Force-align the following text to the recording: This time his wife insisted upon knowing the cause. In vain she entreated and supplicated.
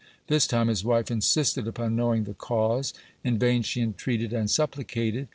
This 0.25 0.47
time 0.47 0.67
his 0.67 0.83
wife 0.83 1.11
insisted 1.11 1.67
upon 1.67 1.95
knowing 1.95 2.23
the 2.23 2.33
cause. 2.33 2.91
In 3.23 3.37
vain 3.37 3.61
she 3.61 3.81
entreated 3.81 4.33
and 4.33 4.49
supplicated. 4.49 5.27